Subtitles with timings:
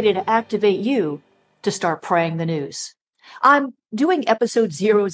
[0.00, 1.20] ready to activate you
[1.60, 2.94] to start praying the news.
[3.42, 5.04] I'm doing episode 000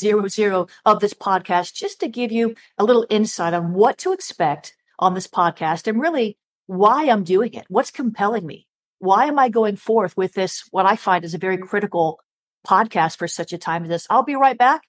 [0.85, 5.15] of this podcast just to give you a little insight on what to expect on
[5.15, 7.67] this podcast and really why I'm doing it.
[7.69, 8.69] What's compelling me?
[9.01, 12.21] Why am I going forth with this, what I find is a very critical
[12.65, 14.07] podcast for such a time as this?
[14.09, 14.83] I'll be right back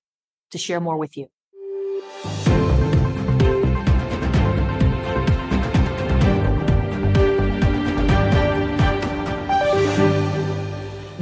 [0.51, 1.25] to share more with you.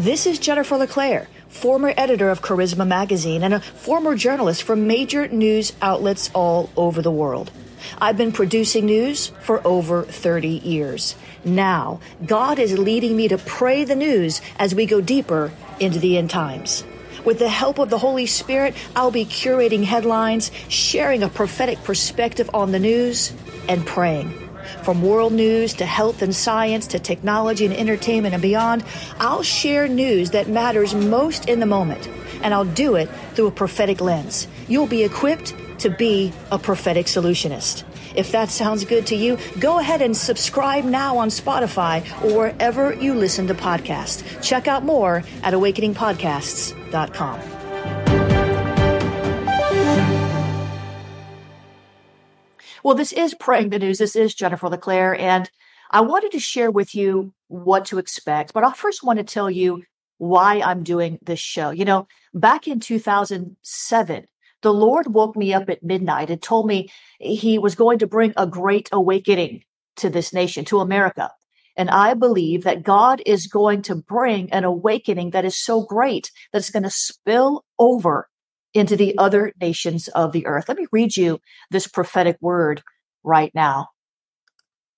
[0.05, 5.27] This is Jennifer LeClaire, former editor of Charisma Magazine and a former journalist for major
[5.27, 7.49] news outlets all over the world.
[7.99, 11.15] I've been producing news for over 30 years.
[11.43, 16.19] Now, God is leading me to pray the news as we go deeper into the
[16.19, 16.83] end times.
[17.23, 22.47] With the help of the Holy Spirit, I'll be curating headlines, sharing a prophetic perspective
[22.53, 23.33] on the news,
[23.67, 24.44] and praying.
[24.83, 28.83] From world news to health and science to technology and entertainment and beyond,
[29.19, 32.07] I'll share news that matters most in the moment,
[32.41, 34.47] and I'll do it through a prophetic lens.
[34.67, 37.83] You'll be equipped to be a prophetic solutionist.
[38.15, 42.93] If that sounds good to you, go ahead and subscribe now on Spotify or wherever
[42.93, 44.23] you listen to podcasts.
[44.41, 47.54] Check out more at awakeningpodcasts.com.
[52.85, 53.97] Well, this is Praying the News.
[53.97, 55.49] This is Jennifer LeClaire, and
[55.89, 58.53] I wanted to share with you what to expect.
[58.53, 59.81] But I first want to tell you
[60.19, 61.71] why I'm doing this show.
[61.71, 64.27] You know, back in 2007,
[64.61, 68.35] the Lord woke me up at midnight and told me he was going to bring
[68.37, 69.63] a great awakening
[69.95, 71.31] to this nation, to America.
[71.75, 76.29] And I believe that God is going to bring an awakening that is so great
[76.53, 78.29] that it's going to spill over
[78.75, 80.65] into the other nations of the earth.
[80.67, 81.39] Let me read you
[81.71, 82.83] this prophetic word
[83.23, 83.87] right now.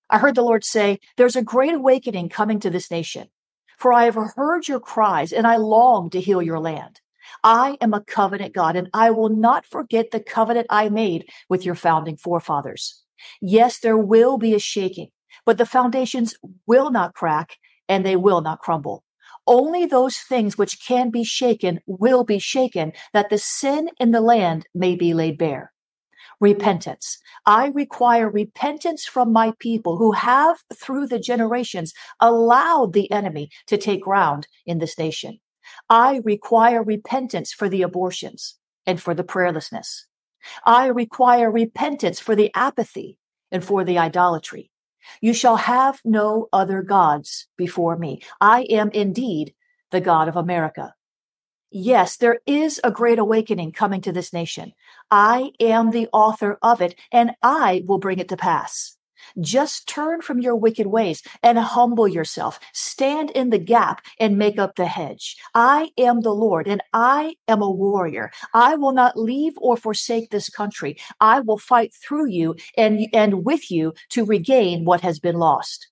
[0.10, 3.30] I heard the Lord say, There's a great awakening coming to this nation,
[3.78, 7.00] for I have heard your cries and I long to heal your land.
[7.44, 11.66] I am a covenant God and I will not forget the covenant I made with
[11.66, 13.04] your founding forefathers.
[13.42, 15.10] Yes, there will be a shaking,
[15.46, 16.36] but the foundations
[16.66, 17.58] will not crack
[17.90, 19.04] and they will not crumble.
[19.48, 24.22] Only those things which can be shaken will be shaken, that the sin in the
[24.22, 25.72] land may be laid bare.
[26.40, 27.18] Repentance.
[27.46, 33.78] I require repentance from my people who have, through the generations, allowed the enemy to
[33.78, 35.40] take ground in this nation.
[35.90, 40.06] I require repentance for the abortions and for the prayerlessness.
[40.66, 43.18] I require repentance for the apathy
[43.52, 44.72] and for the idolatry.
[45.22, 48.22] You shall have no other gods before me.
[48.42, 49.54] I am indeed
[49.92, 50.94] the God of America.
[51.70, 54.74] Yes, there is a great awakening coming to this nation.
[55.12, 58.97] I am the author of it and I will bring it to pass.
[59.40, 62.60] Just turn from your wicked ways and humble yourself.
[62.74, 65.38] Stand in the gap and make up the hedge.
[65.54, 68.32] I am the Lord and I am a warrior.
[68.54, 70.98] I will not leave or forsake this country.
[71.20, 75.88] I will fight through you and, and with you to regain what has been lost.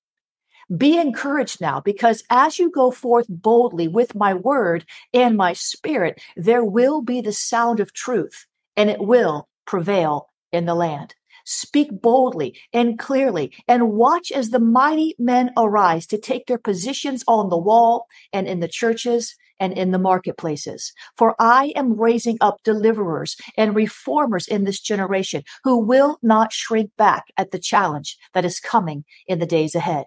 [0.75, 6.19] Be encouraged now because as you go forth boldly with my word and my spirit,
[6.35, 11.13] there will be the sound of truth and it will prevail in the land.
[11.45, 17.23] Speak boldly and clearly and watch as the mighty men arise to take their positions
[17.27, 20.91] on the wall and in the churches and in the marketplaces.
[21.15, 26.91] For I am raising up deliverers and reformers in this generation who will not shrink
[26.97, 30.05] back at the challenge that is coming in the days ahead.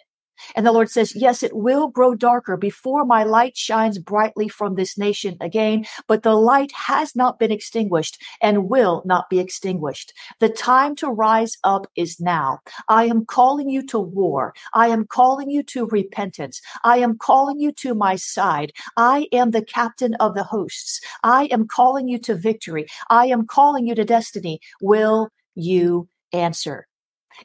[0.54, 4.75] And the Lord says, yes, it will grow darker before my light shines brightly from
[4.75, 10.12] this nation again, but the light has not been extinguished and will not be extinguished.
[10.41, 12.60] The time to rise up is now.
[12.88, 14.54] I am calling you to war.
[14.75, 16.60] I am calling you to repentance.
[16.84, 18.72] I am calling you to my side.
[18.97, 21.00] I am the captain of the hosts.
[21.22, 22.87] I am calling you to victory.
[23.10, 24.60] I am calling you to destiny.
[24.80, 26.87] Will you answer?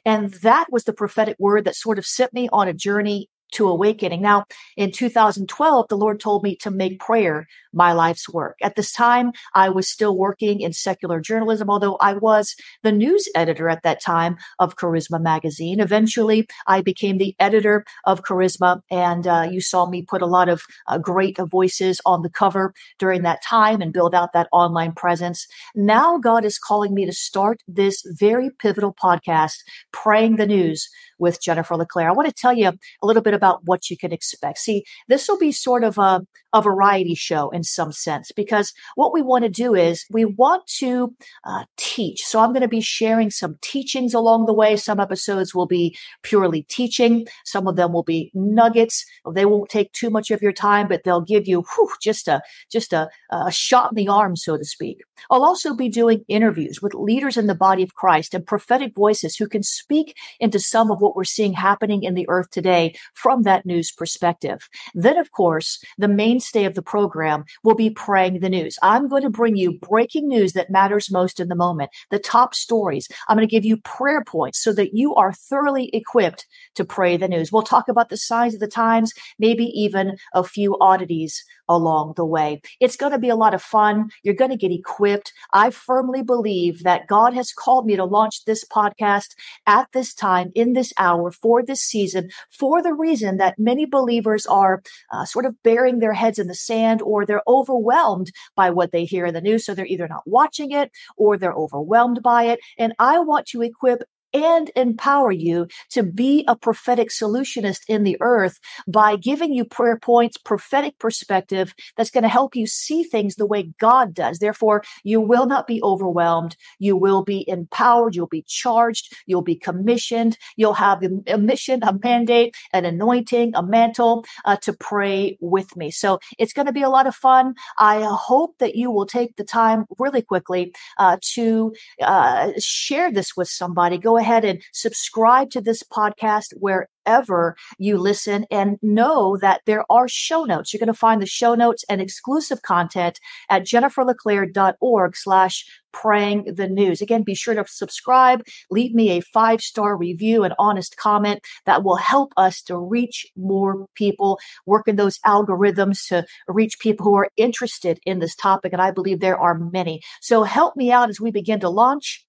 [0.04, 3.68] And that was the prophetic word that sort of set me on a journey to
[3.68, 4.22] awakening.
[4.22, 4.44] Now,
[4.76, 8.56] in 2012, the Lord told me to make prayer my life's work.
[8.62, 13.28] At this time, I was still working in secular journalism, although I was the news
[13.34, 15.80] editor at that time of Charisma magazine.
[15.80, 20.48] Eventually, I became the editor of Charisma, and uh, you saw me put a lot
[20.48, 24.92] of uh, great voices on the cover during that time and build out that online
[24.92, 25.46] presence.
[25.74, 29.56] Now, God is calling me to start this very pivotal podcast,
[29.92, 30.88] Praying the News
[31.18, 32.08] with Jennifer LeClaire.
[32.08, 34.58] I want to tell you a little bit bit about what you can expect.
[34.58, 39.12] See, this will be sort of a, a variety show in some sense because what
[39.12, 41.14] we want to do is we want to
[41.44, 42.22] uh, teach.
[42.24, 44.76] So I'm going to be sharing some teachings along the way.
[44.76, 47.26] Some episodes will be purely teaching.
[47.44, 49.04] Some of them will be nuggets.
[49.32, 52.40] They won't take too much of your time, but they'll give you whew, just a
[52.70, 55.02] just a, a shot in the arm, so to speak.
[55.30, 59.36] I'll also be doing interviews with leaders in the body of Christ and prophetic voices
[59.36, 63.44] who can speak into some of what we're seeing happening in the earth today from
[63.44, 64.68] that news perspective.
[64.92, 68.76] Then, of course, the mainstay of the program will be praying the news.
[68.82, 72.54] I'm going to bring you breaking news that matters most in the moment, the top
[72.54, 73.08] stories.
[73.26, 77.16] I'm going to give you prayer points so that you are thoroughly equipped to pray
[77.16, 77.50] the news.
[77.50, 82.26] We'll talk about the signs of the times, maybe even a few oddities along the
[82.26, 82.60] way.
[82.78, 84.10] It's going to be a lot of fun.
[84.22, 85.32] You're going to get equipped.
[85.54, 89.28] I firmly believe that God has called me to launch this podcast
[89.66, 94.46] at this time, in this hour, for this season, for the reason that many believers
[94.46, 94.82] are
[95.12, 99.04] uh, sort of burying their heads in the sand or they're overwhelmed by what they
[99.04, 99.64] hear in the news.
[99.64, 102.60] So they're either not watching it or they're overwhelmed by it.
[102.78, 104.02] And I want to equip
[104.34, 108.58] and empower you to be a prophetic solutionist in the earth
[108.88, 113.46] by giving you prayer points, prophetic perspective that's going to help you see things the
[113.46, 114.38] way God does.
[114.38, 116.56] Therefore, you will not be overwhelmed.
[116.78, 118.16] You will be empowered.
[118.16, 119.14] You'll be charged.
[119.26, 120.36] You'll be commissioned.
[120.56, 125.90] You'll have a mission, a mandate, an anointing, a mantle uh, to pray with me.
[125.90, 127.54] So it's going to be a lot of fun.
[127.78, 133.36] I hope that you will take the time really quickly uh, to uh, share this
[133.36, 133.98] with somebody.
[133.98, 139.84] Go ahead ahead and subscribe to this podcast wherever you listen and know that there
[139.90, 140.72] are show notes.
[140.72, 146.66] You're going to find the show notes and exclusive content at jenniferleclaire.org slash praying the
[146.66, 147.02] news.
[147.02, 151.84] Again, be sure to subscribe, leave me a five star review, and honest comment that
[151.84, 157.14] will help us to reach more people, work in those algorithms to reach people who
[157.14, 158.72] are interested in this topic.
[158.72, 160.00] And I believe there are many.
[160.20, 162.24] So help me out as we begin to launch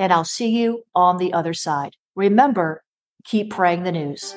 [0.00, 1.96] and I'll see you on the other side.
[2.16, 2.82] Remember,
[3.22, 4.34] keep praying the news.